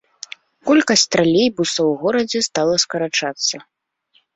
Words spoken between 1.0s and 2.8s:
тралейбусаў у горадзе стала